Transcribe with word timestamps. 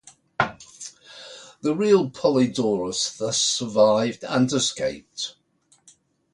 The 1.61 1.75
real 1.75 2.09
Polydorus 2.09 3.15
thus 3.19 3.39
survived 3.39 4.23
and 4.23 4.51
escaped. 4.51 5.35